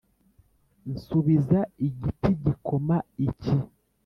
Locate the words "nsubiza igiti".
0.91-2.31